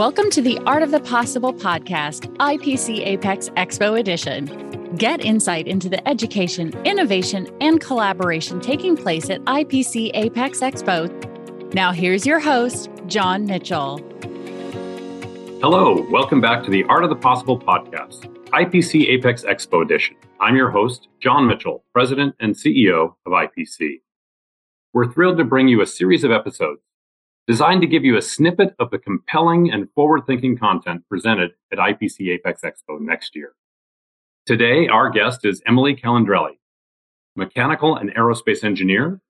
Welcome 0.00 0.30
to 0.30 0.40
the 0.40 0.58
Art 0.60 0.82
of 0.82 0.92
the 0.92 1.00
Possible 1.00 1.52
podcast, 1.52 2.34
IPC 2.38 3.06
Apex 3.06 3.50
Expo 3.50 4.00
Edition. 4.00 4.46
Get 4.96 5.22
insight 5.22 5.68
into 5.68 5.90
the 5.90 6.08
education, 6.08 6.72
innovation, 6.86 7.54
and 7.60 7.82
collaboration 7.82 8.62
taking 8.62 8.96
place 8.96 9.28
at 9.28 9.42
IPC 9.42 10.12
Apex 10.14 10.60
Expo. 10.60 11.74
Now, 11.74 11.92
here's 11.92 12.24
your 12.24 12.40
host, 12.40 12.88
John 13.08 13.44
Mitchell. 13.44 13.98
Hello, 15.60 16.06
welcome 16.10 16.40
back 16.40 16.64
to 16.64 16.70
the 16.70 16.84
Art 16.84 17.04
of 17.04 17.10
the 17.10 17.16
Possible 17.16 17.58
podcast, 17.58 18.24
IPC 18.52 19.06
Apex 19.06 19.42
Expo 19.42 19.82
Edition. 19.82 20.16
I'm 20.40 20.56
your 20.56 20.70
host, 20.70 21.08
John 21.20 21.46
Mitchell, 21.46 21.84
President 21.92 22.34
and 22.40 22.54
CEO 22.54 23.16
of 23.26 23.32
IPC. 23.32 24.00
We're 24.94 25.12
thrilled 25.12 25.36
to 25.36 25.44
bring 25.44 25.68
you 25.68 25.82
a 25.82 25.86
series 25.86 26.24
of 26.24 26.30
episodes 26.30 26.80
designed 27.50 27.80
to 27.80 27.86
give 27.88 28.04
you 28.04 28.16
a 28.16 28.22
snippet 28.22 28.76
of 28.78 28.92
the 28.92 28.98
compelling 28.98 29.72
and 29.72 29.90
forward 29.96 30.22
thinking 30.24 30.56
content 30.56 31.02
presented 31.08 31.50
at 31.72 31.78
IPC 31.78 32.28
Apex 32.28 32.60
Expo 32.62 33.00
next 33.00 33.34
year. 33.34 33.54
Today, 34.46 34.86
our 34.86 35.10
guest 35.10 35.44
is 35.44 35.60
Emily 35.66 35.96
Calandrelli, 35.96 36.58
mechanical 37.34 37.96
and 37.96 38.14
aerospace 38.14 38.62
engineer, 38.62 39.20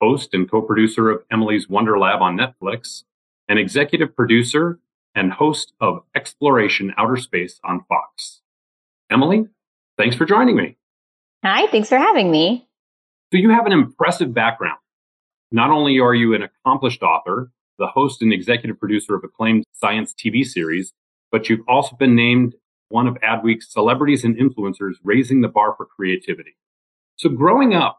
host 0.00 0.34
and 0.34 0.50
co 0.50 0.60
producer 0.60 1.10
of 1.10 1.22
Emily's 1.30 1.68
Wonder 1.68 1.96
Lab 1.96 2.20
on 2.20 2.36
Netflix, 2.36 3.04
and 3.48 3.56
executive 3.56 4.16
producer 4.16 4.80
and 5.14 5.30
host 5.30 5.72
of 5.80 6.02
Xploration 6.16 6.90
Outer 6.98 7.18
Space 7.18 7.60
on 7.62 7.84
Fox. 7.88 8.40
Emily, 9.12 9.46
thanks 9.96 10.16
for 10.16 10.24
joining 10.24 10.56
me. 10.56 10.76
Hi, 11.44 11.68
thanks 11.68 11.88
for 11.88 11.98
having 11.98 12.32
me. 12.32 12.66
So, 13.32 13.38
you 13.38 13.50
have 13.50 13.66
an 13.66 13.72
impressive 13.72 14.34
background. 14.34 14.80
Not 15.52 15.70
only 15.70 16.00
are 16.00 16.16
you 16.16 16.34
an 16.34 16.42
accomplished 16.42 17.04
author, 17.04 17.52
the 17.80 17.88
host 17.88 18.22
and 18.22 18.32
executive 18.32 18.78
producer 18.78 19.16
of 19.16 19.24
acclaimed 19.24 19.64
science 19.72 20.14
TV 20.14 20.44
series, 20.44 20.92
but 21.32 21.48
you've 21.48 21.66
also 21.66 21.96
been 21.96 22.14
named 22.14 22.54
one 22.90 23.08
of 23.08 23.14
Adweek's 23.16 23.72
celebrities 23.72 24.22
and 24.22 24.36
influencers 24.36 24.94
raising 25.02 25.40
the 25.40 25.48
bar 25.48 25.74
for 25.76 25.86
creativity. 25.86 26.56
So 27.16 27.28
growing 27.30 27.74
up, 27.74 27.98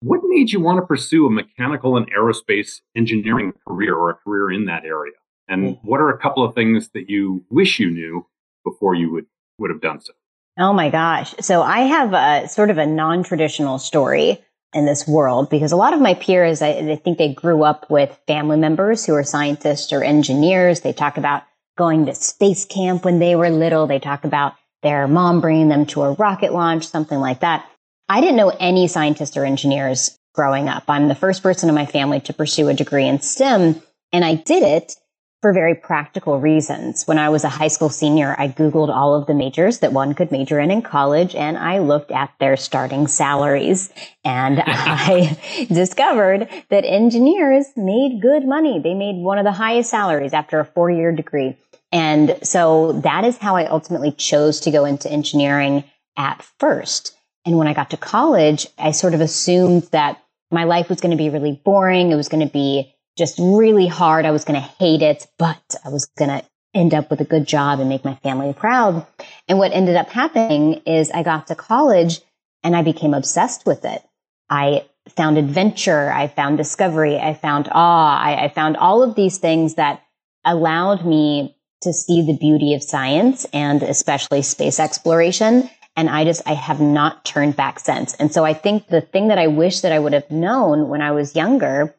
what 0.00 0.20
made 0.24 0.50
you 0.50 0.60
want 0.60 0.78
to 0.78 0.86
pursue 0.86 1.26
a 1.26 1.30
mechanical 1.30 1.96
and 1.96 2.10
aerospace 2.12 2.80
engineering 2.96 3.52
career 3.66 3.94
or 3.94 4.10
a 4.10 4.14
career 4.14 4.50
in 4.50 4.64
that 4.66 4.84
area? 4.84 5.14
And 5.48 5.76
hmm. 5.76 5.86
what 5.86 6.00
are 6.00 6.10
a 6.10 6.18
couple 6.18 6.44
of 6.44 6.54
things 6.54 6.90
that 6.94 7.08
you 7.08 7.44
wish 7.50 7.78
you 7.78 7.90
knew 7.90 8.26
before 8.64 8.94
you 8.94 9.12
would, 9.12 9.26
would 9.58 9.70
have 9.70 9.80
done 9.80 10.00
so? 10.00 10.12
Oh 10.58 10.72
my 10.72 10.90
gosh. 10.90 11.34
So 11.40 11.62
I 11.62 11.80
have 11.80 12.12
a 12.12 12.48
sort 12.48 12.70
of 12.70 12.78
a 12.78 12.86
non-traditional 12.86 13.78
story 13.78 14.42
in 14.72 14.86
this 14.86 15.06
world 15.06 15.50
because 15.50 15.72
a 15.72 15.76
lot 15.76 15.92
of 15.92 16.00
my 16.00 16.14
peers, 16.14 16.62
I, 16.62 16.70
I, 16.70 16.96
think 16.96 17.18
they 17.18 17.34
grew 17.34 17.62
up 17.62 17.90
with 17.90 18.18
family 18.26 18.56
members 18.56 19.04
who 19.04 19.14
are 19.14 19.24
scientists 19.24 19.92
or 19.92 20.02
engineers. 20.02 20.80
They 20.80 20.92
talk 20.92 21.18
about 21.18 21.42
going 21.76 22.06
to 22.06 22.14
space 22.14 22.64
camp 22.64 23.04
when 23.04 23.18
they 23.18 23.36
were 23.36 23.50
little. 23.50 23.86
They 23.86 23.98
talk 23.98 24.24
about 24.24 24.54
their 24.82 25.06
mom 25.06 25.40
bringing 25.40 25.68
them 25.68 25.86
to 25.86 26.02
a 26.02 26.12
rocket 26.12 26.52
launch, 26.52 26.86
something 26.86 27.18
like 27.18 27.40
that. 27.40 27.68
I 28.08 28.20
didn't 28.20 28.36
know 28.36 28.54
any 28.60 28.88
scientists 28.88 29.36
or 29.36 29.44
engineers 29.44 30.18
growing 30.34 30.68
up. 30.68 30.84
I'm 30.88 31.08
the 31.08 31.14
first 31.14 31.42
person 31.42 31.68
in 31.68 31.74
my 31.74 31.86
family 31.86 32.20
to 32.20 32.32
pursue 32.32 32.68
a 32.68 32.74
degree 32.74 33.06
in 33.06 33.20
STEM 33.20 33.82
and 34.12 34.24
I 34.24 34.34
did 34.34 34.62
it 34.62 34.96
for 35.42 35.52
very 35.52 35.74
practical 35.74 36.40
reasons. 36.40 37.04
When 37.04 37.18
I 37.18 37.28
was 37.28 37.42
a 37.42 37.48
high 37.48 37.68
school 37.68 37.90
senior, 37.90 38.36
I 38.38 38.46
Googled 38.46 38.88
all 38.88 39.16
of 39.16 39.26
the 39.26 39.34
majors 39.34 39.80
that 39.80 39.92
one 39.92 40.14
could 40.14 40.30
major 40.30 40.60
in 40.60 40.70
in 40.70 40.82
college 40.82 41.34
and 41.34 41.58
I 41.58 41.80
looked 41.80 42.12
at 42.12 42.32
their 42.38 42.56
starting 42.56 43.08
salaries 43.08 43.92
and 44.24 44.62
I 44.66 45.36
discovered 45.68 46.48
that 46.70 46.84
engineers 46.84 47.66
made 47.76 48.22
good 48.22 48.46
money. 48.46 48.78
They 48.78 48.94
made 48.94 49.16
one 49.16 49.38
of 49.38 49.44
the 49.44 49.52
highest 49.52 49.90
salaries 49.90 50.32
after 50.32 50.60
a 50.60 50.64
four 50.64 50.90
year 50.90 51.10
degree. 51.10 51.56
And 51.90 52.38
so 52.42 52.92
that 53.02 53.24
is 53.24 53.36
how 53.36 53.56
I 53.56 53.66
ultimately 53.66 54.12
chose 54.12 54.60
to 54.60 54.70
go 54.70 54.84
into 54.84 55.10
engineering 55.10 55.84
at 56.16 56.42
first. 56.60 57.16
And 57.44 57.58
when 57.58 57.66
I 57.66 57.74
got 57.74 57.90
to 57.90 57.96
college, 57.96 58.68
I 58.78 58.92
sort 58.92 59.14
of 59.14 59.20
assumed 59.20 59.88
that 59.90 60.22
my 60.52 60.64
life 60.64 60.88
was 60.88 61.00
going 61.00 61.10
to 61.10 61.16
be 61.16 61.30
really 61.30 61.60
boring. 61.64 62.12
It 62.12 62.16
was 62.16 62.28
going 62.28 62.46
to 62.46 62.52
be 62.52 62.94
just 63.16 63.38
really 63.38 63.86
hard. 63.86 64.24
I 64.24 64.30
was 64.30 64.44
going 64.44 64.60
to 64.60 64.68
hate 64.78 65.02
it, 65.02 65.26
but 65.38 65.74
I 65.84 65.90
was 65.90 66.06
going 66.16 66.30
to 66.30 66.44
end 66.74 66.94
up 66.94 67.10
with 67.10 67.20
a 67.20 67.24
good 67.24 67.46
job 67.46 67.80
and 67.80 67.88
make 67.88 68.04
my 68.04 68.14
family 68.16 68.52
proud. 68.52 69.06
And 69.48 69.58
what 69.58 69.72
ended 69.72 69.96
up 69.96 70.08
happening 70.08 70.82
is 70.86 71.10
I 71.10 71.22
got 71.22 71.48
to 71.48 71.54
college 71.54 72.20
and 72.62 72.74
I 72.74 72.82
became 72.82 73.14
obsessed 73.14 73.66
with 73.66 73.84
it. 73.84 74.02
I 74.48 74.86
found 75.16 75.36
adventure. 75.36 76.10
I 76.12 76.28
found 76.28 76.56
discovery. 76.56 77.18
I 77.18 77.34
found 77.34 77.68
awe. 77.72 78.18
I, 78.18 78.44
I 78.44 78.48
found 78.48 78.76
all 78.76 79.02
of 79.02 79.14
these 79.14 79.38
things 79.38 79.74
that 79.74 80.02
allowed 80.44 81.04
me 81.04 81.56
to 81.82 81.92
see 81.92 82.22
the 82.22 82.36
beauty 82.36 82.74
of 82.74 82.82
science 82.82 83.44
and 83.52 83.82
especially 83.82 84.42
space 84.42 84.78
exploration. 84.78 85.68
And 85.96 86.08
I 86.08 86.24
just, 86.24 86.42
I 86.46 86.54
have 86.54 86.80
not 86.80 87.24
turned 87.24 87.56
back 87.56 87.78
since. 87.78 88.14
And 88.14 88.32
so 88.32 88.44
I 88.44 88.54
think 88.54 88.86
the 88.86 89.00
thing 89.00 89.28
that 89.28 89.38
I 89.38 89.48
wish 89.48 89.80
that 89.80 89.92
I 89.92 89.98
would 89.98 90.12
have 90.12 90.30
known 90.30 90.88
when 90.88 91.02
I 91.02 91.10
was 91.10 91.36
younger 91.36 91.94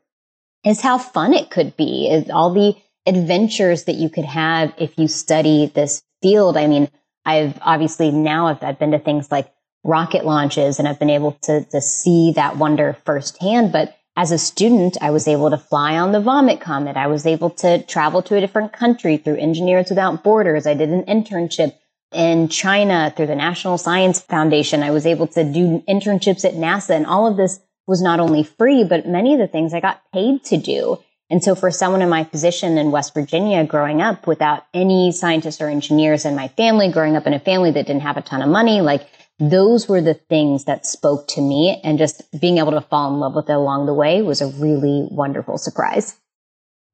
is 0.66 0.82
how 0.82 0.98
fun 0.98 1.34
it 1.34 1.50
could 1.50 1.76
be, 1.76 2.10
is 2.10 2.30
all 2.30 2.54
the 2.54 2.76
adventures 3.06 3.84
that 3.86 3.96
you 3.96 4.10
could 4.10 4.26
have 4.26 4.74
if 4.78 4.98
you 4.98 5.08
study 5.08 5.72
this 5.74 6.02
field. 6.22 6.58
I 6.58 6.68
mean, 6.68 6.90
I've 7.26 7.58
obviously 7.62 8.12
now 8.12 8.48
I've, 8.48 8.64
I've 8.64 8.80
been 8.80 8.92
to 8.92 9.00
things 9.00 9.32
like 9.32 9.52
rocket 9.84 10.26
launches 10.26 10.80
and 10.80 10.88
I've 10.88 11.00
been 11.00 11.10
able 11.10 11.34
to, 11.44 11.66
to 11.66 11.82
see 11.82 12.32
that 12.36 12.58
wonder 12.58 12.98
firsthand. 13.06 13.72
But 13.72 13.98
as 14.16 14.32
a 14.32 14.38
student, 14.38 14.98
I 15.02 15.12
was 15.12 15.28
able 15.28 15.50
to 15.50 15.58
fly 15.58 15.98
on 15.98 16.12
the 16.12 16.22
Vomit 16.22 16.62
Comet. 16.62 16.96
I 16.96 17.08
was 17.08 17.26
able 17.26 17.50
to 17.52 17.84
travel 17.84 18.22
to 18.24 18.36
a 18.36 18.40
different 18.40 18.72
country 18.72 19.18
through 19.18 19.38
Engineers 19.38 19.90
Without 19.90 20.24
Borders. 20.24 20.68
I 20.68 20.76
did 20.76 20.90
an 20.90 21.04
internship 21.04 21.76
in 22.14 22.48
China 22.48 23.12
through 23.16 23.28
the 23.28 23.36
National 23.36 23.78
Science 23.78 24.22
Foundation. 24.22 24.84
I 24.84 24.92
was 24.92 25.06
able 25.06 25.28
to 25.28 25.44
do 25.44 25.84
internships 25.90 26.46
at 26.46 26.54
NASA 26.54 26.92
and 26.92 27.08
all 27.08 27.28
of 27.28 27.38
this 27.38 27.60
was 27.88 28.02
not 28.02 28.20
only 28.20 28.44
free, 28.44 28.84
but 28.84 29.08
many 29.08 29.34
of 29.34 29.40
the 29.40 29.48
things 29.48 29.74
I 29.74 29.80
got 29.80 30.02
paid 30.14 30.44
to 30.46 30.58
do. 30.58 31.00
And 31.30 31.44
so 31.44 31.56
for 31.56 31.72
someone 31.72 32.02
in 32.02 32.10
my 32.10 32.24
position 32.24 32.78
in 32.78 32.92
West 32.92 33.14
Virginia 33.14 33.66
growing 33.66 34.02
up 34.02 34.28
without 34.28 34.66
any 34.74 35.12
scientists 35.12 35.62
or 35.62 35.68
engineers 35.68 36.26
in 36.26 36.36
my 36.36 36.48
family, 36.50 36.92
growing 36.92 37.16
up 37.16 37.26
in 37.26 37.34
a 37.34 37.40
family 37.40 37.72
that 37.72 37.88
didn't 37.88 38.04
have 38.04 38.18
a 38.18 38.22
ton 38.22 38.42
of 38.42 38.50
money, 38.50 38.82
like 38.82 39.08
those 39.40 39.90
were 39.90 40.02
the 40.02 40.14
things 40.14 40.66
that 40.66 40.86
spoke 40.86 41.28
to 41.30 41.42
me 41.42 41.82
and 41.84 41.98
just 41.98 42.24
being 42.40 42.60
able 42.60 42.72
to 42.72 42.82
fall 42.82 43.12
in 43.12 43.20
love 43.20 43.36
with 43.36 43.50
it 43.50 43.54
along 43.54 43.86
the 43.86 43.94
way 43.94 44.22
was 44.22 44.42
a 44.42 44.48
really 44.48 45.08
wonderful 45.10 45.58
surprise. 45.58 46.16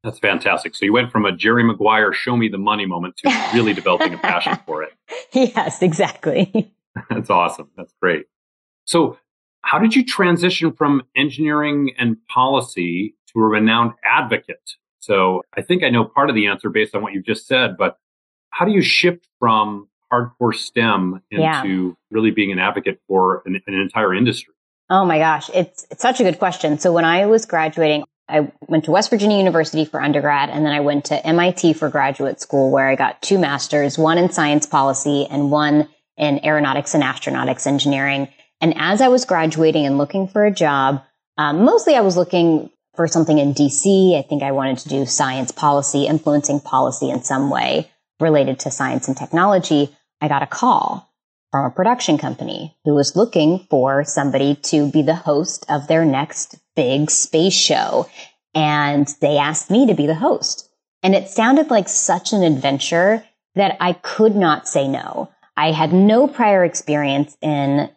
That's 0.03 0.19
fantastic. 0.19 0.75
So 0.75 0.85
you 0.85 0.93
went 0.93 1.11
from 1.11 1.25
a 1.25 1.35
Jerry 1.35 1.63
Maguire 1.63 2.13
show 2.13 2.37
me 2.37 2.47
the 2.47 2.57
money 2.57 2.85
moment 2.85 3.17
to 3.17 3.49
really 3.53 3.73
developing 3.73 4.13
a 4.13 4.17
passion 4.17 4.57
for 4.65 4.83
it. 4.83 4.93
Yes, 5.33 5.81
exactly. 5.81 6.71
That's 7.09 7.29
awesome. 7.29 7.69
That's 7.75 7.93
great. 8.01 8.25
So 8.85 9.17
how 9.69 9.77
did 9.77 9.95
you 9.95 10.03
transition 10.03 10.73
from 10.73 11.03
engineering 11.15 11.91
and 11.99 12.17
policy 12.27 13.13
to 13.27 13.39
a 13.39 13.43
renowned 13.43 13.91
advocate? 14.03 14.71
So 14.97 15.43
I 15.55 15.61
think 15.61 15.83
I 15.83 15.91
know 15.91 16.05
part 16.05 16.31
of 16.31 16.35
the 16.35 16.47
answer 16.47 16.71
based 16.71 16.95
on 16.95 17.03
what 17.03 17.13
you 17.13 17.21
just 17.21 17.45
said, 17.45 17.77
but 17.77 17.97
how 18.49 18.65
do 18.65 18.71
you 18.71 18.81
shift 18.81 19.27
from 19.37 19.87
hardcore 20.11 20.55
STEM 20.55 21.21
into 21.29 21.43
yeah. 21.43 21.91
really 22.09 22.31
being 22.31 22.51
an 22.51 22.57
advocate 22.57 22.99
for 23.07 23.43
an, 23.45 23.61
an 23.67 23.75
entire 23.75 24.15
industry? 24.15 24.55
Oh 24.89 25.05
my 25.05 25.19
gosh, 25.19 25.51
it's, 25.53 25.85
it's 25.91 26.01
such 26.01 26.19
a 26.19 26.23
good 26.23 26.39
question. 26.39 26.79
So 26.79 26.91
when 26.91 27.05
I 27.05 27.27
was 27.27 27.45
graduating, 27.45 28.05
I 28.27 28.51
went 28.67 28.85
to 28.85 28.91
West 28.91 29.11
Virginia 29.11 29.37
University 29.37 29.85
for 29.85 30.01
undergrad, 30.01 30.49
and 30.49 30.65
then 30.65 30.73
I 30.73 30.79
went 30.79 31.05
to 31.05 31.27
MIT 31.27 31.73
for 31.73 31.89
graduate 31.89 32.41
school, 32.41 32.71
where 32.71 32.89
I 32.89 32.95
got 32.95 33.21
two 33.21 33.37
masters, 33.37 33.99
one 33.99 34.17
in 34.17 34.31
science 34.31 34.65
policy 34.65 35.27
and 35.29 35.51
one 35.51 35.89
in 36.17 36.43
aeronautics 36.43 36.95
and 36.95 37.03
astronautics 37.03 37.67
engineering. 37.67 38.29
And 38.61 38.73
as 38.77 39.01
I 39.01 39.07
was 39.07 39.25
graduating 39.25 39.85
and 39.85 39.97
looking 39.97 40.27
for 40.27 40.45
a 40.45 40.51
job, 40.51 41.03
um, 41.37 41.63
mostly 41.63 41.95
I 41.95 42.01
was 42.01 42.17
looking 42.17 42.69
for 42.95 43.07
something 43.07 43.37
in 43.37 43.53
DC. 43.53 44.17
I 44.17 44.21
think 44.27 44.43
I 44.43 44.51
wanted 44.51 44.79
to 44.79 44.89
do 44.89 45.05
science 45.05 45.51
policy, 45.51 46.05
influencing 46.05 46.59
policy 46.59 47.09
in 47.09 47.23
some 47.23 47.49
way 47.49 47.89
related 48.19 48.59
to 48.59 48.71
science 48.71 49.07
and 49.07 49.15
technology. 49.15 49.95
I 50.19 50.27
got 50.27 50.43
a 50.43 50.47
call 50.47 51.09
from 51.51 51.65
a 51.65 51.71
production 51.71 52.17
company 52.17 52.75
who 52.83 52.93
was 52.93 53.15
looking 53.15 53.65
for 53.69 54.03
somebody 54.03 54.55
to 54.55 54.91
be 54.91 55.01
the 55.01 55.15
host 55.15 55.65
of 55.69 55.87
their 55.87 56.05
next 56.05 56.55
big 56.75 57.09
space 57.09 57.53
show. 57.53 58.07
And 58.53 59.07
they 59.21 59.37
asked 59.37 59.71
me 59.71 59.87
to 59.87 59.93
be 59.93 60.05
the 60.05 60.15
host. 60.15 60.69
And 61.01 61.15
it 61.15 61.29
sounded 61.29 61.69
like 61.69 61.87
such 61.87 62.33
an 62.33 62.43
adventure 62.43 63.23
that 63.55 63.77
I 63.79 63.93
could 63.93 64.35
not 64.35 64.67
say 64.67 64.87
no. 64.87 65.29
I 65.55 65.71
had 65.71 65.93
no 65.93 66.27
prior 66.27 66.63
experience 66.63 67.37
in 67.41 67.89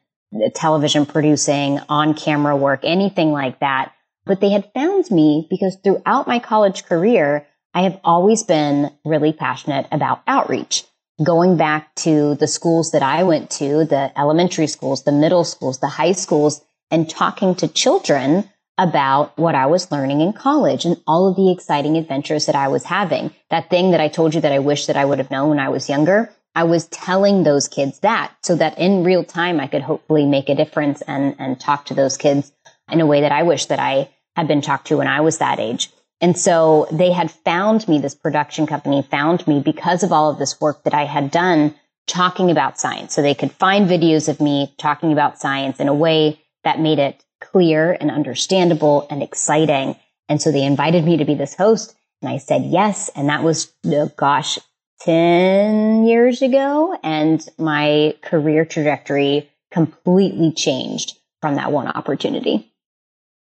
television 0.55 1.07
producing, 1.07 1.81
on 1.89 2.15
camera 2.15 2.57
work, 2.57 2.81
anything 2.83 3.33
like 3.33 3.61
that. 3.61 3.93
But 4.25 4.41
they 4.41 4.51
had 4.51 4.71
found 4.73 5.11
me 5.11 5.47
because 5.51 5.77
throughout 5.83 6.29
my 6.29 6.39
college 6.39 6.85
career, 6.85 7.47
I 7.75 7.83
have 7.83 7.99
always 8.05 8.43
been 8.43 8.93
really 9.05 9.33
passionate 9.33 9.87
about 9.91 10.23
outreach. 10.27 10.85
Going 11.23 11.57
back 11.57 11.95
to 11.97 12.35
the 12.37 12.47
schools 12.47 12.93
that 12.93 13.03
I 13.03 13.23
went 13.23 13.51
to, 13.53 13.85
the 13.85 14.13
elementary 14.19 14.67
schools, 14.67 15.05
the 15.05 15.13
middle 15.13 15.45
schools, 15.45 15.79
the 15.79 15.89
high 15.89 16.13
schools, 16.13 16.63
and 16.91 17.09
talking 17.09 17.55
to 17.57 17.69
children 17.69 18.49
about 18.79 19.37
what 19.39 19.55
I 19.55 19.67
was 19.67 19.91
learning 19.93 20.21
in 20.21 20.33
college 20.33 20.85
and 20.85 21.01
all 21.07 21.29
of 21.29 21.37
the 21.37 21.53
exciting 21.53 21.97
adventures 21.97 22.47
that 22.47 22.55
I 22.55 22.69
was 22.69 22.85
having. 22.85 23.33
That 23.51 23.71
thing 23.71 23.91
that 23.91 24.01
I 24.01 24.09
told 24.09 24.35
you 24.35 24.41
that 24.41 24.53
I 24.53 24.59
wish 24.59 24.87
that 24.87 24.97
I 24.97 25.05
would 25.05 25.19
have 25.19 25.31
known 25.31 25.51
when 25.51 25.61
I 25.61 25.69
was 25.69 25.89
younger. 25.89 26.31
I 26.55 26.65
was 26.65 26.87
telling 26.87 27.43
those 27.43 27.69
kids 27.69 28.01
that 28.01 28.33
so 28.43 28.57
that 28.57 28.79
in 28.79 29.05
real 29.05 29.25
time 29.25 29.61
I 29.61 29.67
could 29.67 29.83
hopefully 29.83 30.27
make 30.27 30.49
a 30.49 30.55
difference 30.55 31.03
and, 31.03 31.35
and 31.39 31.59
talk 31.59 31.87
to 31.87 31.95
those 31.95 32.17
kids 32.17 32.53
in 32.91 33.01
a 33.01 33.07
way 33.07 33.23
that 33.23 33.33
I 33.33 33.43
wish 33.43 33.67
that 33.67 33.79
I 33.79 34.11
had 34.37 34.49
been 34.49 34.61
talked 34.61 34.89
to 34.89 34.99
when 34.99 35.07
I 35.07 35.21
was 35.21 35.39
that 35.39 35.59
age. 35.59 35.91
And 36.21 36.39
so 36.39 36.87
they 36.93 37.11
had 37.11 37.31
found 37.31 37.89
me, 37.89 37.99
this 37.99 38.15
production 38.15 38.67
company 38.67 39.03
found 39.03 39.47
me 39.47 39.61
because 39.61 40.03
of 40.03 40.13
all 40.13 40.31
of 40.31 40.39
this 40.39 40.61
work 40.61 40.85
that 40.85 40.95
I 40.95 41.05
had 41.05 41.31
done 41.31 41.75
talking 42.07 42.51
about 42.51 42.79
science. 42.79 43.15
So 43.15 43.23
they 43.23 43.35
could 43.35 43.53
find 43.53 43.89
videos 43.89 44.29
of 44.29 44.41
me 44.41 44.75
talking 44.79 45.13
about 45.13 45.39
science 45.39 45.81
in 45.81 45.89
a 45.89 45.95
way 45.95 46.41
that 46.65 46.81
made 46.81 46.99
it 46.99 47.25
clear 47.41 47.97
and 48.01 48.11
understandable 48.11 49.07
and 49.11 49.23
exciting. 49.23 49.97
And 50.29 50.41
so 50.41 50.53
they 50.53 50.65
invited 50.65 51.05
me 51.05 51.17
to 51.17 51.25
be 51.25 51.35
this 51.35 51.55
host 51.55 51.97
and 52.23 52.31
I 52.31 52.39
said 52.39 52.65
yes. 52.65 53.11
And 53.15 53.29
that 53.29 53.43
was, 53.43 53.73
oh 53.85 54.11
gosh, 54.17 54.59
10 55.05 56.05
years 56.05 56.43
ago. 56.43 56.97
And 57.03 57.47
my 57.59 58.15
career 58.23 58.65
trajectory 58.65 59.51
completely 59.71 60.53
changed 60.53 61.19
from 61.41 61.57
that 61.57 61.73
one 61.73 61.89
opportunity. 61.89 62.73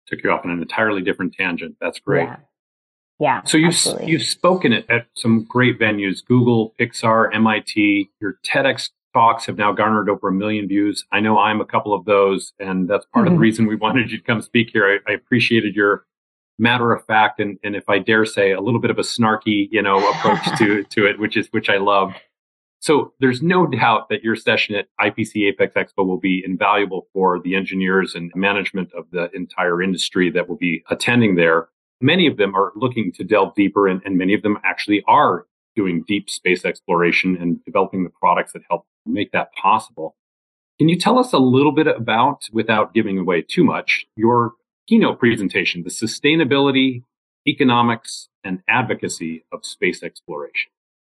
Took 0.06 0.22
you 0.22 0.30
off 0.30 0.44
on 0.44 0.50
an 0.50 0.62
entirely 0.62 1.02
different 1.02 1.34
tangent. 1.34 1.76
That's 1.80 1.98
great. 1.98 2.24
Yeah. 2.24 2.36
Yeah. 3.18 3.42
So 3.44 3.58
you've 3.58 3.76
you've 4.02 4.22
spoken 4.22 4.72
at, 4.72 4.88
at 4.88 5.06
some 5.14 5.44
great 5.44 5.78
venues, 5.78 6.24
Google, 6.24 6.74
Pixar, 6.80 7.34
MIT. 7.34 8.10
Your 8.18 8.38
TEDx 8.46 8.88
talks 9.12 9.44
have 9.44 9.58
now 9.58 9.72
garnered 9.72 10.08
over 10.08 10.28
a 10.28 10.32
million 10.32 10.66
views. 10.66 11.04
I 11.12 11.20
know 11.20 11.38
I'm 11.38 11.60
a 11.60 11.66
couple 11.66 11.92
of 11.92 12.06
those, 12.06 12.54
and 12.58 12.88
that's 12.88 13.04
part 13.06 13.26
mm-hmm. 13.26 13.26
of 13.26 13.32
the 13.32 13.34
mm-hmm. 13.34 13.42
reason 13.42 13.66
we 13.66 13.76
wanted 13.76 14.10
you 14.10 14.16
to 14.16 14.24
come 14.24 14.40
speak 14.40 14.70
here. 14.72 15.00
I, 15.06 15.10
I 15.10 15.14
appreciated 15.14 15.74
your 15.74 16.06
matter 16.60 16.92
of 16.92 17.04
fact 17.06 17.40
and, 17.40 17.58
and 17.64 17.74
if 17.74 17.88
I 17.88 17.98
dare 17.98 18.24
say 18.24 18.52
a 18.52 18.60
little 18.60 18.80
bit 18.80 18.90
of 18.90 18.98
a 18.98 19.02
snarky, 19.02 19.68
you 19.70 19.82
know, 19.82 20.08
approach 20.10 20.44
to 20.58 20.84
to 20.84 21.06
it, 21.06 21.18
which 21.18 21.36
is 21.36 21.48
which 21.50 21.68
I 21.68 21.78
love. 21.78 22.12
So 22.80 23.12
there's 23.20 23.42
no 23.42 23.66
doubt 23.66 24.08
that 24.08 24.22
your 24.22 24.36
session 24.36 24.74
at 24.74 24.86
IPC 25.00 25.48
Apex 25.48 25.74
Expo 25.74 26.06
will 26.06 26.18
be 26.18 26.42
invaluable 26.44 27.08
for 27.12 27.38
the 27.38 27.54
engineers 27.54 28.14
and 28.14 28.32
management 28.34 28.90
of 28.94 29.04
the 29.10 29.30
entire 29.34 29.82
industry 29.82 30.30
that 30.30 30.48
will 30.48 30.56
be 30.56 30.82
attending 30.90 31.34
there. 31.34 31.68
Many 32.00 32.26
of 32.26 32.38
them 32.38 32.54
are 32.54 32.72
looking 32.76 33.12
to 33.12 33.24
delve 33.24 33.54
deeper 33.54 33.86
and, 33.86 34.00
and 34.06 34.16
many 34.16 34.32
of 34.32 34.40
them 34.40 34.58
actually 34.64 35.02
are 35.06 35.46
doing 35.76 36.04
deep 36.08 36.30
space 36.30 36.64
exploration 36.64 37.36
and 37.38 37.62
developing 37.66 38.02
the 38.02 38.10
products 38.10 38.54
that 38.54 38.62
help 38.70 38.86
make 39.04 39.30
that 39.32 39.52
possible. 39.52 40.16
Can 40.78 40.88
you 40.88 40.98
tell 40.98 41.18
us 41.18 41.34
a 41.34 41.38
little 41.38 41.72
bit 41.72 41.86
about, 41.86 42.48
without 42.52 42.94
giving 42.94 43.18
away 43.18 43.42
too 43.42 43.64
much, 43.64 44.06
your 44.16 44.52
keynote 44.90 45.18
presentation, 45.18 45.84
the 45.84 45.90
sustainability, 45.90 47.04
economics, 47.46 48.28
and 48.44 48.60
advocacy 48.68 49.44
of 49.52 49.64
space 49.64 50.02
exploration? 50.02 50.70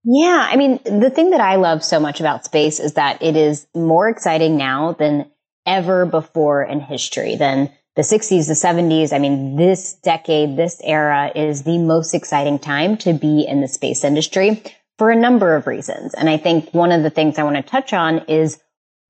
Yeah, 0.04 0.48
I 0.50 0.56
mean, 0.56 0.78
the 0.84 1.10
thing 1.10 1.30
that 1.30 1.40
I 1.40 1.56
love 1.56 1.82
so 1.82 1.98
much 1.98 2.20
about 2.20 2.44
space 2.44 2.78
is 2.78 2.94
that 2.94 3.22
it 3.22 3.36
is 3.36 3.66
more 3.74 4.08
exciting 4.08 4.56
now 4.56 4.92
than 4.92 5.30
ever 5.66 6.06
before 6.06 6.62
in 6.62 6.80
history, 6.80 7.36
than 7.36 7.70
the 7.96 8.02
60s, 8.02 8.46
the 8.46 8.54
70s. 8.54 9.12
I 9.12 9.18
mean, 9.18 9.56
this 9.56 9.94
decade, 9.94 10.56
this 10.56 10.80
era 10.84 11.32
is 11.34 11.62
the 11.62 11.78
most 11.78 12.12
exciting 12.12 12.58
time 12.58 12.96
to 12.98 13.14
be 13.14 13.46
in 13.48 13.60
the 13.60 13.68
space 13.68 14.04
industry 14.04 14.62
for 14.98 15.10
a 15.10 15.16
number 15.16 15.56
of 15.56 15.66
reasons. 15.66 16.12
And 16.14 16.28
I 16.28 16.36
think 16.36 16.72
one 16.72 16.92
of 16.92 17.02
the 17.02 17.10
things 17.10 17.38
I 17.38 17.44
want 17.44 17.56
to 17.56 17.62
touch 17.62 17.92
on 17.92 18.26
is 18.28 18.60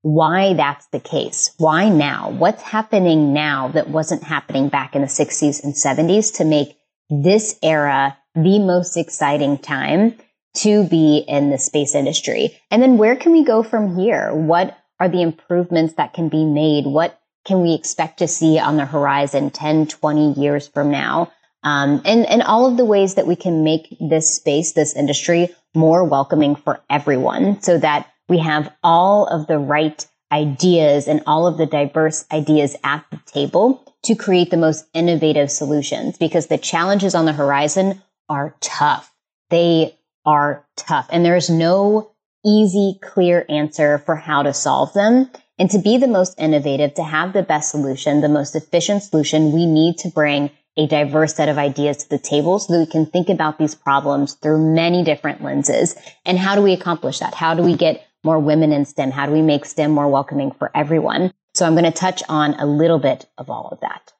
why 0.05 0.53
that's 0.53 0.87
the 0.89 1.01
case. 1.01 1.55
Why 1.56 1.89
now? 1.89 2.29
What's 2.29 2.61
happening 2.61 3.33
now 3.33 3.69
that 3.69 3.89
wasn't 3.89 4.23
happening 4.23 4.69
back 4.69 4.95
in 4.95 5.01
the 5.01 5.09
60s 5.09 5.65
and 5.65 5.73
70s 5.73 6.37
to 6.37 6.45
make 6.45 6.77
this 7.09 7.59
era 7.62 8.15
the 8.35 8.59
most 8.59 8.99
exciting 8.99 9.56
time 9.56 10.15
to 10.56 10.85
be 10.85 11.25
in 11.27 11.49
the 11.49 11.56
space 11.56 11.95
industry? 11.95 12.55
And 12.71 12.83
then 12.83 12.99
where 12.99 13.17
can 13.17 13.33
we 13.33 13.45
go 13.45 13.62
from 13.62 13.97
here? 13.97 14.35
What 14.35 14.77
are 15.01 15.09
the 15.09 15.23
improvements 15.23 15.95
that 15.95 16.12
can 16.12 16.29
be 16.29 16.45
made? 16.45 16.85
What 16.85 17.19
can 17.47 17.62
we 17.62 17.73
expect 17.73 18.19
to 18.19 18.29
see 18.29 18.59
on 18.59 18.77
the 18.77 18.85
horizon 18.85 19.49
10, 19.49 19.87
20 19.87 20.35
years 20.35 20.69
from 20.69 20.91
now? 20.91 21.33
Um, 21.62 22.03
and, 22.05 22.27
and 22.27 22.43
all 22.43 22.67
of 22.67 22.77
the 22.77 22.85
ways 22.85 23.15
that 23.15 23.27
we 23.27 23.37
can 23.37 23.65
make 23.65 23.97
this 23.99 24.37
space, 24.37 24.73
this 24.73 24.95
industry 24.95 25.49
more 25.75 26.05
welcoming 26.05 26.56
for 26.56 26.83
everyone 26.91 27.62
so 27.62 27.79
that 27.79 28.06
we 28.29 28.38
have 28.38 28.73
all 28.82 29.26
of 29.26 29.47
the 29.47 29.59
right 29.59 30.06
ideas 30.32 31.06
and 31.06 31.23
all 31.26 31.47
of 31.47 31.59
the 31.59 31.67
diverse 31.67 32.25
ideas 32.32 32.76
at 32.82 33.05
the 33.11 33.21
table 33.26 33.94
to 34.05 34.15
create 34.15 34.50
the 34.50 34.56
most 34.56 34.87
innovative 34.94 35.50
solutions 35.50 36.19
because 36.19 36.47
the 36.47 36.59
challenges 36.59 37.15
on 37.15 37.25
the 37.25 37.32
horizon 37.32 38.03
are 38.29 38.55
tough. 38.61 39.12
They 39.50 39.97
are 40.26 40.67
tough 40.76 41.09
and 41.11 41.25
there's 41.25 41.50
no 41.50 42.11
easy, 42.44 42.99
clear 43.03 43.47
answer 43.49 43.99
for 43.99 44.17
how 44.17 44.43
to 44.43 44.53
solve 44.53 44.93
them. 44.93 45.31
And 45.59 45.70
to 45.70 45.79
be 45.79 45.99
the 45.99 46.09
most 46.09 46.38
innovative, 46.38 46.94
to 46.94 47.05
have 47.05 47.32
the 47.32 47.43
best 47.43 47.70
solution, 47.70 48.20
the 48.20 48.29
most 48.29 48.56
efficient 48.56 49.03
solution, 49.03 49.53
we 49.53 49.67
need 49.67 49.99
to 49.99 50.11
bring 50.11 50.50
a 50.77 50.87
diverse 50.88 51.35
set 51.35 51.49
of 51.49 51.59
ideas 51.59 51.99
to 51.99 52.11
the 52.11 52.19
table 52.19 52.59
so 52.59 52.73
that 52.73 52.81
we 52.81 52.87
can 52.87 53.06
think 53.06 53.29
about 53.29 53.59
these 53.59 53.75
problems 53.75 54.35
through 54.35 54.75
many 54.75 55.05
different 55.05 55.43
lenses. 55.43 55.94
And 56.25 56.38
how 56.38 56.56
do 56.56 56.62
we 56.62 56.73
accomplish 56.73 57.20
that? 57.20 57.35
How 57.35 57.55
do 57.55 57.62
we 57.62 57.77
get 57.77 58.05
more 58.25 58.38
women 58.38 58.73
in 58.73 58.85
STEM? 58.85 59.11
How 59.11 59.26
do 59.26 59.32
we 59.32 59.43
make 59.43 59.65
STEM 59.65 59.91
more 59.91 60.09
welcoming 60.09 60.50
for 60.50 60.71
everyone? 60.75 61.32
So 61.55 61.67
I'm 61.67 61.75
going 61.75 61.85
to 61.85 61.93
touch 61.93 62.23
on 62.29 62.55
a 62.55 62.67
little 62.67 62.99
bit 62.99 63.26
of 63.38 63.49
all 63.50 63.69
of 63.71 63.81
that. 63.81 64.12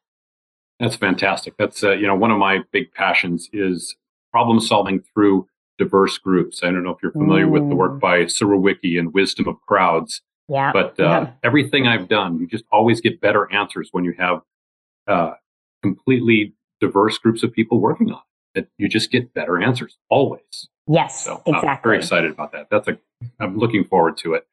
That's 0.79 0.97
fantastic. 0.97 1.55
That's, 1.59 1.83
uh, 1.83 1.93
you 1.93 2.07
know, 2.07 2.15
one 2.15 2.31
of 2.31 2.39
my 2.39 2.61
big 2.73 2.93
passions 2.93 3.49
is 3.53 3.97
problem 4.31 4.61
solving 4.61 5.03
through 5.13 5.49
diverse 5.79 6.19
groups. 6.19 6.61
I 6.63 6.67
don't 6.67 6.85
know 6.85 6.91
if 6.91 6.99
you're 7.03 7.13
familiar 7.13 7.47
mm. 7.47 7.51
with 7.51 7.69
the 7.69 7.75
work 7.75 7.93
mm. 7.93 8.01
by 8.01 8.25
Surowiecki 8.25 8.99
and 8.99 9.13
Wisdom 9.15 9.49
of 9.49 9.57
Crowds. 9.67 10.23
Yeah. 10.49 10.73
But 10.73 11.01
uh, 11.01 11.05
yeah. 11.05 11.31
everything 11.43 11.87
I've 11.87 12.09
done, 12.09 12.39
you 12.39 12.47
just 12.47 12.65
always 12.71 13.01
get 13.01 13.21
better 13.21 13.51
answers 13.53 13.89
when 13.93 14.05
you 14.05 14.15
have 14.19 14.43
uh, 15.09 15.33
completely 15.83 16.55
diverse 16.81 17.19
groups 17.19 17.43
of 17.43 17.53
people 17.53 17.81
working 17.81 18.11
on 18.11 18.19
it. 18.19 18.34
That 18.55 18.69
you 18.79 18.89
just 18.89 19.11
get 19.11 19.35
better 19.35 19.61
answers 19.61 19.97
always. 20.09 20.69
Yes, 20.87 21.25
so, 21.25 21.43
exactly. 21.47 21.69
I'm 21.69 21.79
very 21.83 21.99
excited 21.99 22.31
about 22.31 22.53
that. 22.53 22.69
That's 22.71 22.89
a. 22.89 22.99
I'm 23.41 23.57
looking 23.57 23.85
forward 23.85 24.17
to 24.19 24.35
it. 24.35 24.47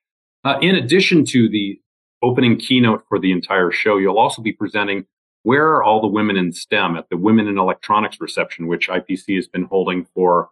Uh, 0.44 0.58
in 0.62 0.76
addition 0.76 1.26
to 1.26 1.50
the 1.50 1.80
opening 2.24 2.58
keynote 2.58 3.04
for 3.08 3.20
the 3.20 3.32
entire 3.32 3.72
show, 3.72 3.98
you'll 3.98 4.18
also 4.18 4.42
be 4.42 4.54
presenting 4.54 5.06
where 5.44 5.68
are 5.68 5.84
all 5.84 6.02
the 6.02 6.08
women 6.08 6.38
in 6.38 6.52
STEM 6.54 6.96
at 6.96 7.10
the 7.10 7.18
Women 7.18 7.48
in 7.48 7.58
Electronics 7.58 8.22
reception, 8.22 8.68
which 8.68 8.88
IPC 8.88 9.36
has 9.36 9.48
been 9.48 9.64
holding 9.64 10.06
for 10.14 10.50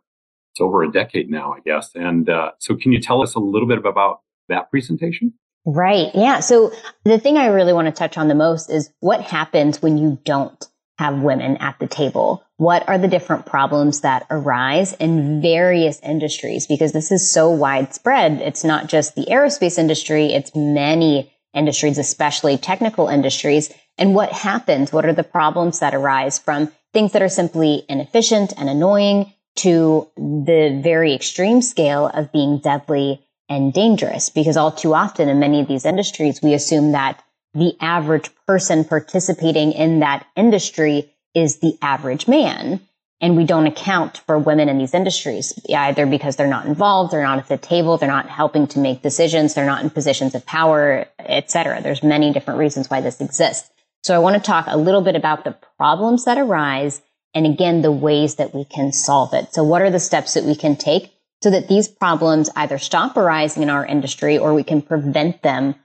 it's 0.51 0.61
over 0.61 0.83
a 0.83 0.91
decade 0.91 1.29
now, 1.29 1.53
I 1.53 1.59
guess. 1.59 1.91
And 1.95 2.29
uh, 2.29 2.51
so, 2.59 2.75
can 2.75 2.91
you 2.91 2.99
tell 2.99 3.21
us 3.21 3.35
a 3.35 3.39
little 3.39 3.67
bit 3.67 3.77
about 3.77 4.21
that 4.49 4.69
presentation? 4.69 5.33
Right. 5.65 6.09
Yeah. 6.15 6.39
So 6.39 6.71
the 7.03 7.19
thing 7.19 7.37
I 7.37 7.47
really 7.47 7.73
want 7.73 7.87
to 7.87 7.91
touch 7.91 8.17
on 8.17 8.27
the 8.27 8.35
most 8.35 8.69
is 8.69 8.91
what 9.01 9.21
happens 9.21 9.81
when 9.81 9.97
you 9.97 10.19
don't 10.23 10.67
have 10.99 11.21
women 11.21 11.55
at 11.57 11.79
the 11.79 11.87
table. 11.87 12.43
What 12.57 12.87
are 12.89 12.97
the 12.97 13.07
different 13.07 13.45
problems 13.45 14.01
that 14.01 14.27
arise 14.29 14.91
in 14.95 15.41
various 15.41 15.97
industries? 16.01 16.67
Because 16.67 16.91
this 16.91 17.09
is 17.09 17.31
so 17.31 17.49
widespread. 17.49 18.41
It's 18.41 18.65
not 18.65 18.87
just 18.87 19.15
the 19.15 19.25
aerospace 19.27 19.77
industry. 19.77 20.33
It's 20.33 20.53
many 20.53 21.31
industries, 21.53 21.97
especially 21.97 22.57
technical 22.57 23.07
industries. 23.07 23.71
And 23.97 24.13
what 24.13 24.33
happens? 24.33 24.91
What 24.91 25.05
are 25.05 25.13
the 25.13 25.23
problems 25.23 25.79
that 25.79 25.95
arise 25.95 26.37
from 26.37 26.69
things 26.91 27.13
that 27.13 27.21
are 27.21 27.29
simply 27.29 27.85
inefficient 27.87 28.51
and 28.57 28.67
annoying 28.67 29.31
to 29.59 30.05
the 30.17 30.81
very 30.83 31.13
extreme 31.13 31.61
scale 31.61 32.07
of 32.13 32.33
being 32.33 32.59
deadly 32.59 33.25
and 33.47 33.71
dangerous 33.71 34.29
because 34.29 34.57
all 34.57 34.73
too 34.73 34.93
often 34.93 35.29
in 35.29 35.39
many 35.39 35.61
of 35.61 35.69
these 35.69 35.85
industries, 35.85 36.41
we 36.41 36.53
assume 36.53 36.91
that 36.91 37.23
the 37.53 37.75
average 37.81 38.29
person 38.47 38.83
participating 38.83 39.71
in 39.71 39.99
that 39.99 40.25
industry 40.35 41.13
is 41.33 41.59
the 41.59 41.77
average 41.81 42.27
man. 42.27 42.81
And 43.21 43.35
we 43.35 43.43
don't 43.43 43.67
account 43.67 44.21
for 44.25 44.39
women 44.39 44.69
in 44.69 44.77
these 44.77 44.93
industries, 44.93 45.53
either 45.67 46.05
because 46.05 46.37
they're 46.37 46.47
not 46.47 46.65
involved, 46.65 47.11
they're 47.11 47.23
not 47.23 47.39
at 47.39 47.47
the 47.49 47.57
table, 47.57 47.97
they're 47.97 48.07
not 48.07 48.29
helping 48.29 48.67
to 48.67 48.79
make 48.79 49.01
decisions, 49.01 49.53
they're 49.53 49.65
not 49.65 49.83
in 49.83 49.89
positions 49.89 50.35
of 50.35 50.45
power, 50.45 51.05
etc. 51.19 51.81
There's 51.81 52.01
many 52.01 52.31
different 52.31 52.59
reasons 52.59 52.89
why 52.89 53.01
this 53.01 53.19
exists. 53.19 53.69
So 54.03 54.15
I 54.15 54.19
want 54.19 54.37
to 54.37 54.41
talk 54.41 54.65
a 54.67 54.77
little 54.77 55.01
bit 55.01 55.17
about 55.17 55.43
the 55.43 55.57
problems 55.77 56.23
that 56.25 56.37
arise 56.37 57.01
and 57.33 57.45
again, 57.45 57.81
the 57.81 57.91
ways 57.91 58.35
that 58.35 58.55
we 58.55 58.65
can 58.65 58.91
solve 58.91 59.33
it. 59.33 59.53
So 59.53 59.63
what 59.63 59.81
are 59.81 59.91
the 59.91 59.99
steps 59.99 60.33
that 60.33 60.45
we 60.45 60.55
can 60.55 60.75
take 60.75 61.13
so 61.43 61.51
that 61.51 61.67
these 61.67 61.87
problems 61.87 62.49
either 62.55 62.77
stop 62.77 63.17
arising 63.17 63.63
in 63.63 63.69
our 63.69 63.85
industry 63.85 64.37
or 64.37 64.53
we 64.53 64.63
can 64.63 64.81
prevent 64.81 65.41
them 65.41 65.75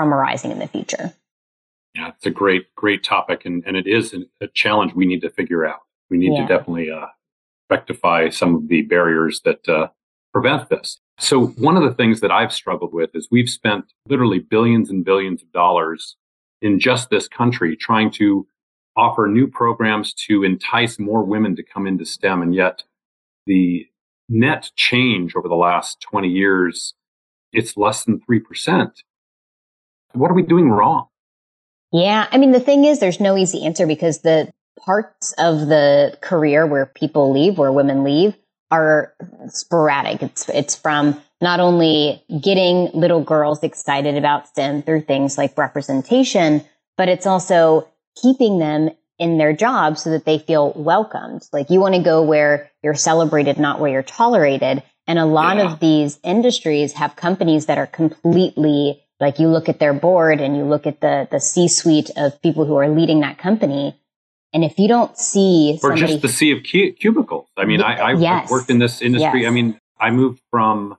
from 0.00 0.14
arising 0.14 0.50
in 0.50 0.58
the 0.58 0.66
future. 0.66 1.12
Yeah, 1.94 2.08
it's 2.08 2.24
a 2.24 2.30
great, 2.30 2.74
great 2.74 3.04
topic. 3.04 3.44
And, 3.44 3.62
and 3.66 3.76
it 3.76 3.86
is 3.86 4.14
a 4.40 4.46
challenge 4.46 4.94
we 4.94 5.04
need 5.04 5.20
to 5.20 5.28
figure 5.28 5.66
out. 5.66 5.80
We 6.08 6.16
need 6.16 6.32
yeah. 6.32 6.46
to 6.46 6.48
definitely 6.48 6.90
uh, 6.90 7.08
rectify 7.68 8.30
some 8.30 8.54
of 8.54 8.68
the 8.68 8.80
barriers 8.80 9.42
that 9.44 9.68
uh, 9.68 9.88
prevent 10.32 10.70
this. 10.70 11.00
So, 11.18 11.48
one 11.48 11.76
of 11.76 11.82
the 11.82 11.92
things 11.92 12.20
that 12.20 12.30
I've 12.30 12.50
struggled 12.50 12.94
with 12.94 13.10
is 13.14 13.28
we've 13.30 13.50
spent 13.50 13.92
literally 14.08 14.38
billions 14.38 14.88
and 14.88 15.04
billions 15.04 15.42
of 15.42 15.52
dollars 15.52 16.16
in 16.62 16.80
just 16.80 17.10
this 17.10 17.28
country 17.28 17.76
trying 17.76 18.10
to 18.12 18.46
offer 18.96 19.26
new 19.26 19.48
programs 19.48 20.14
to 20.28 20.44
entice 20.44 20.98
more 20.98 21.22
women 21.22 21.56
to 21.56 21.62
come 21.62 21.86
into 21.86 22.06
STEM. 22.06 22.40
And 22.40 22.54
yet 22.54 22.84
the 23.46 23.86
net 24.30 24.70
change 24.76 25.36
over 25.36 25.46
the 25.46 25.54
last 25.56 26.00
20 26.00 26.26
years, 26.28 26.94
it's 27.52 27.76
less 27.76 28.04
than 28.04 28.20
3%. 28.20 28.92
What 30.12 30.30
are 30.30 30.34
we 30.34 30.42
doing 30.42 30.68
wrong? 30.68 31.06
Yeah. 31.92 32.26
I 32.30 32.38
mean, 32.38 32.52
the 32.52 32.60
thing 32.60 32.84
is, 32.84 33.00
there's 33.00 33.20
no 33.20 33.36
easy 33.36 33.64
answer 33.64 33.86
because 33.86 34.20
the 34.20 34.50
parts 34.78 35.32
of 35.38 35.66
the 35.66 36.16
career 36.20 36.66
where 36.66 36.86
people 36.86 37.32
leave, 37.32 37.58
where 37.58 37.72
women 37.72 38.04
leave, 38.04 38.36
are 38.70 39.14
sporadic. 39.48 40.22
It's, 40.22 40.48
it's 40.48 40.76
from 40.76 41.20
not 41.40 41.58
only 41.60 42.22
getting 42.40 42.90
little 42.94 43.22
girls 43.22 43.62
excited 43.62 44.16
about 44.16 44.48
STEM 44.48 44.82
through 44.82 45.02
things 45.02 45.36
like 45.36 45.58
representation, 45.58 46.64
but 46.96 47.08
it's 47.08 47.26
also 47.26 47.88
keeping 48.20 48.58
them 48.58 48.90
in 49.18 49.38
their 49.38 49.52
job 49.52 49.98
so 49.98 50.10
that 50.10 50.24
they 50.24 50.38
feel 50.38 50.72
welcomed. 50.74 51.42
Like 51.52 51.70
you 51.70 51.80
want 51.80 51.94
to 51.94 52.02
go 52.02 52.22
where 52.22 52.70
you're 52.82 52.94
celebrated, 52.94 53.58
not 53.58 53.80
where 53.80 53.90
you're 53.90 54.02
tolerated. 54.02 54.82
And 55.06 55.18
a 55.18 55.26
lot 55.26 55.56
yeah. 55.56 55.72
of 55.72 55.80
these 55.80 56.20
industries 56.22 56.92
have 56.94 57.16
companies 57.16 57.66
that 57.66 57.78
are 57.78 57.86
completely 57.86 59.02
like 59.20 59.38
you 59.38 59.48
look 59.48 59.68
at 59.68 59.78
their 59.78 59.92
board 59.92 60.40
and 60.40 60.56
you 60.56 60.64
look 60.64 60.86
at 60.86 61.00
the 61.00 61.28
the 61.30 61.40
C 61.40 61.68
suite 61.68 62.10
of 62.16 62.40
people 62.42 62.64
who 62.64 62.76
are 62.76 62.88
leading 62.88 63.20
that 63.20 63.38
company. 63.38 63.96
And 64.52 64.64
if 64.64 64.78
you 64.78 64.88
don't 64.88 65.16
see 65.16 65.78
or 65.82 65.94
just 65.94 66.22
the 66.22 66.28
sea 66.28 66.50
of 66.50 66.64
cubicles, 66.64 67.48
I 67.56 67.64
mean, 67.66 67.80
I, 67.80 67.94
I 67.94 68.12
yes. 68.14 68.50
worked 68.50 68.68
in 68.68 68.80
this 68.80 69.00
industry. 69.00 69.42
Yes. 69.42 69.48
I 69.48 69.50
mean, 69.52 69.80
I 70.00 70.10
moved 70.10 70.40
from 70.50 70.96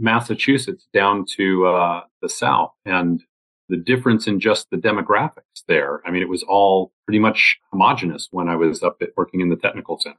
Massachusetts 0.00 0.88
down 0.92 1.24
to 1.36 1.66
uh, 1.66 2.00
the 2.20 2.28
South, 2.28 2.72
and 2.84 3.22
the 3.68 3.76
difference 3.76 4.26
in 4.26 4.40
just 4.40 4.68
the 4.70 4.76
demographics 4.76 5.62
there. 5.68 6.02
I 6.04 6.10
mean, 6.10 6.22
it 6.22 6.28
was 6.28 6.42
all 6.42 6.92
pretty 7.06 7.20
much 7.20 7.58
homogenous 7.70 8.28
when 8.32 8.48
I 8.48 8.56
was 8.56 8.82
up 8.82 8.96
at 9.00 9.10
working 9.16 9.40
in 9.40 9.48
the 9.48 9.56
technical 9.56 9.98
center. 10.00 10.18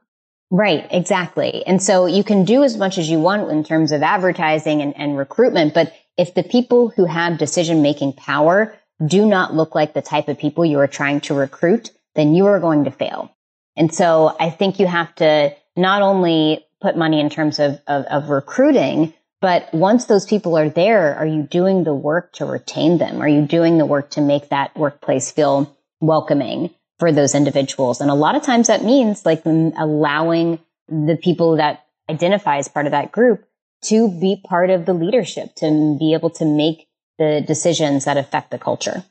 Right, 0.50 0.88
exactly. 0.92 1.66
And 1.66 1.82
so 1.82 2.06
you 2.06 2.24
can 2.24 2.44
do 2.44 2.64
as 2.64 2.78
much 2.78 2.98
as 2.98 3.10
you 3.10 3.20
want 3.20 3.50
in 3.52 3.64
terms 3.64 3.92
of 3.92 4.02
advertising 4.04 4.82
and, 4.82 4.96
and 4.98 5.18
recruitment, 5.18 5.74
but 5.74 5.94
if 6.22 6.36
the 6.36 6.44
people 6.44 6.90
who 6.90 7.06
have 7.06 7.40
decision 7.40 7.82
making 7.82 8.14
power 8.14 8.78
do 9.04 9.26
not 9.26 9.56
look 9.56 9.74
like 9.74 9.96
the 9.96 10.04
type 10.04 10.28
of 10.28 10.38
people 10.38 10.64
you 10.64 10.78
are 10.78 10.88
trying 10.88 11.20
to 11.22 11.34
recruit, 11.34 11.90
then 12.14 12.36
you 12.36 12.46
are 12.46 12.60
going 12.60 12.84
to 12.84 12.92
fail. 12.92 13.36
And 13.76 13.92
so 13.92 14.36
I 14.40 14.52
think 14.52 14.80
you 14.80 14.86
have 14.86 15.16
to 15.16 15.56
not 15.76 16.04
only 16.04 16.64
put 16.80 16.96
money 16.96 17.20
in 17.20 17.32
terms 17.32 17.58
of, 17.58 17.82
of, 17.88 18.06
of 18.06 18.30
recruiting, 18.30 19.16
but 19.42 19.74
once 19.74 20.06
those 20.06 20.28
people 20.28 20.56
are 20.60 20.70
there, 20.70 21.16
are 21.16 21.26
you 21.26 21.42
doing 21.42 21.84
the 21.84 21.96
work 21.96 22.34
to 22.34 22.46
retain 22.46 23.00
them? 23.00 23.20
Are 23.20 23.28
you 23.28 23.42
doing 23.42 23.80
the 23.80 23.88
work 23.88 24.12
to 24.12 24.22
make 24.22 24.50
that 24.50 24.78
workplace 24.78 25.32
feel 25.32 25.76
welcoming 26.02 26.70
for 27.00 27.12
those 27.12 27.34
individuals? 27.34 28.00
And 28.00 28.12
a 28.12 28.16
lot 28.26 28.36
of 28.36 28.44
times 28.44 28.68
that 28.68 28.84
means 28.84 29.26
like 29.26 29.44
allowing 29.44 30.60
the 30.88 31.18
people 31.20 31.58
that 31.58 31.84
identify 32.08 32.58
as 32.58 32.68
part 32.68 32.86
of 32.86 32.92
that 32.92 33.12
group 33.12 33.44
to 33.84 34.10
be 34.10 34.42
part 34.46 34.70
of 34.70 34.86
the 34.86 34.94
leadership, 34.94 35.56
to 35.56 35.98
be 36.00 36.14
able 36.14 36.30
to 36.32 36.46
make 36.46 36.88
the 37.18 37.44
decisions 37.46 38.06
that 38.06 38.18
affect 38.18 38.52
the 38.52 38.58
culture. 38.58 39.04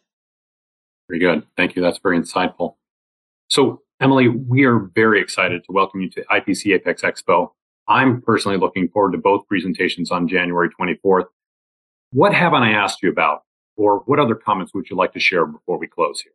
Very 1.09 1.21
good. 1.21 1.47
Thank 1.57 1.77
you. 1.77 1.83
That's 1.83 1.99
very 1.99 2.19
insightful. 2.19 2.77
So, 3.49 3.83
Emily, 4.01 4.29
we 4.29 4.65
are 4.65 4.91
very 4.95 5.21
excited 5.21 5.65
to 5.65 5.73
welcome 5.73 6.01
you 6.01 6.11
to 6.11 6.25
IPC 6.31 6.75
Apex 6.75 7.03
Expo. 7.03 7.51
I'm 7.89 8.23
personally 8.23 8.57
looking 8.57 8.89
forward 8.89 9.13
to 9.13 9.19
both 9.19 9.47
presentations 9.49 10.11
on 10.11 10.29
January 10.29 10.71
24th. 10.71 11.27
What 12.13 12.33
haven't 12.33 12.63
I 12.63 12.71
asked 12.71 13.03
you 13.03 13.11
about, 13.11 13.43
or 13.77 13.99
what 14.07 14.21
other 14.21 14.35
comments 14.35 14.73
would 14.75 14.89
you 14.89 14.97
like 14.97 15.13
to 15.13 15.21
share 15.21 15.47
before 15.47 15.79
we 15.79 15.87
close 15.87 16.21
here? 16.21 16.33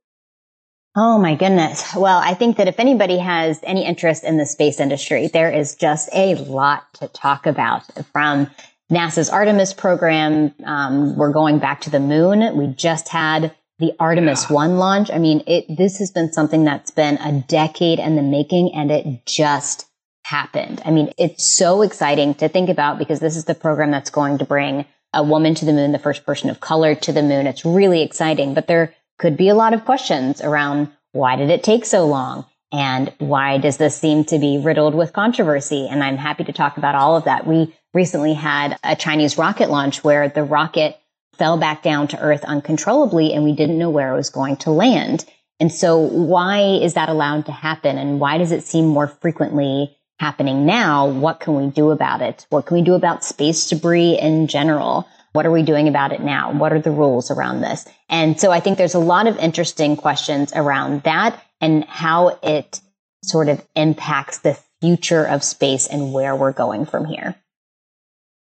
Oh 0.98 1.18
my 1.18 1.36
goodness. 1.36 1.94
Well, 1.94 2.20
I 2.20 2.36
think 2.36 2.56
that 2.56 2.70
if 2.70 2.80
anybody 2.80 3.18
has 3.18 3.60
any 3.64 3.86
interest 3.86 4.24
in 4.24 4.38
the 4.38 4.46
space 4.46 4.80
industry, 4.80 5.28
there 5.28 5.52
is 5.52 5.76
just 5.76 6.08
a 6.14 6.36
lot 6.36 6.86
to 6.96 7.10
talk 7.10 7.46
about 7.46 7.84
from 8.14 8.50
NASA's 8.90 9.30
Artemis 9.30 9.74
program. 9.74 10.54
Um, 10.64 11.18
we're 11.18 11.34
going 11.34 11.60
back 11.60 11.82
to 11.82 11.90
the 11.90 12.00
moon. 12.00 12.56
We 12.56 12.68
just 12.68 13.10
had 13.10 13.54
the 13.78 13.92
Artemis 14.00 14.46
yeah. 14.50 14.56
1 14.56 14.78
launch. 14.78 15.12
I 15.12 15.18
mean, 15.18 15.44
it, 15.48 15.66
this 15.76 15.98
has 15.98 16.12
been 16.12 16.32
something 16.32 16.64
that's 16.64 16.92
been 16.92 17.18
a 17.18 17.42
decade 17.42 18.00
in 18.00 18.16
the 18.16 18.22
making 18.22 18.74
and 18.74 18.90
it 18.90 19.26
just 19.26 19.88
happened. 20.24 20.82
I 20.86 20.92
mean, 20.92 21.12
it's 21.18 21.46
so 21.46 21.82
exciting 21.82 22.36
to 22.36 22.48
think 22.48 22.70
about 22.70 23.00
because 23.00 23.20
this 23.20 23.36
is 23.36 23.44
the 23.44 23.54
program 23.54 23.92
that's 23.92 24.10
going 24.10 24.38
to 24.38 24.46
bring 24.46 24.86
a 25.14 25.24
woman 25.24 25.56
to 25.56 25.66
the 25.66 25.74
moon, 25.74 25.92
the 25.92 26.00
first 26.00 26.26
person 26.26 26.50
of 26.50 26.62
color 26.62 26.96
to 26.96 27.12
the 27.12 27.22
moon. 27.22 27.48
It's 27.48 27.66
really 27.66 28.02
exciting, 28.02 28.54
but 28.54 28.68
there 28.68 28.94
could 29.18 29.38
be 29.38 29.50
a 29.50 29.56
lot 29.56 29.74
of 29.74 29.86
questions 29.86 30.42
around 30.42 30.92
why 31.12 31.36
did 31.36 31.50
it 31.50 31.64
take 31.64 31.86
so 31.86 32.06
long? 32.06 32.46
And 32.72 33.14
why 33.20 33.58
does 33.58 33.78
this 33.78 33.98
seem 33.98 34.26
to 34.26 34.40
be 34.40 34.58
riddled 34.58 34.96
with 34.96 35.14
controversy? 35.14 35.88
And 35.88 36.04
I'm 36.04 36.18
happy 36.18 36.44
to 36.44 36.52
talk 36.52 36.78
about 36.78 36.96
all 36.96 37.16
of 37.16 37.24
that. 37.24 37.48
We 37.48 37.74
recently 37.94 38.34
had 38.34 38.78
a 38.84 38.96
Chinese 38.96 39.38
rocket 39.38 39.70
launch 39.70 40.04
where 40.04 40.28
the 40.28 40.44
rocket 40.44 41.00
fell 41.38 41.58
back 41.58 41.84
down 41.84 42.08
to 42.10 42.20
earth 42.20 42.44
uncontrollably 42.44 43.34
and 43.34 43.44
we 43.44 43.54
didn't 43.54 43.80
know 43.80 43.90
where 43.90 44.14
it 44.14 44.18
was 44.18 44.30
going 44.30 44.58
to 44.58 44.72
land. 44.72 45.26
And 45.60 45.72
so 45.72 45.98
why 45.98 46.80
is 46.82 46.96
that 46.96 47.08
allowed 47.08 47.46
to 47.46 47.52
happen? 47.54 47.98
And 47.98 48.20
why 48.20 48.38
does 48.38 48.52
it 48.52 48.64
seem 48.64 48.86
more 48.86 49.08
frequently 49.08 49.96
happening 50.20 50.66
now, 50.66 51.08
what 51.08 51.40
can 51.40 51.56
we 51.56 51.70
do 51.70 51.92
about 51.92 52.22
it? 52.22 52.46
What 52.50 52.66
can 52.66 52.78
we 52.78 52.84
do 52.84 52.94
about 52.94 53.24
space 53.24 53.68
debris 53.68 54.18
in 54.20 54.48
general? 54.48 55.08
What 55.36 55.46
are 55.46 55.52
we 55.52 55.64
doing 55.64 55.90
about 55.90 56.14
it 56.14 56.22
now? 56.22 56.54
What 56.54 56.72
are 56.72 56.80
the 56.80 56.92
rules 56.92 57.30
around 57.30 57.60
this? 57.60 57.86
And 58.08 58.40
so 58.40 58.52
I 58.52 58.62
think 58.62 58.78
there's 58.78 58.96
a 58.96 59.00
lot 59.00 59.28
of 59.28 59.38
interesting 59.38 59.98
questions 59.98 60.54
around 60.56 61.04
that 61.04 61.44
and 61.60 61.84
how 61.84 62.40
it 62.42 62.80
sort 63.22 63.50
of 63.50 63.62
impacts 63.76 64.38
the 64.38 64.58
future 64.80 65.26
of 65.26 65.44
space 65.44 65.88
and 65.88 66.14
where 66.14 66.38
we're 66.38 66.54
going 66.54 66.86
from 66.86 67.04
here. 67.04 67.36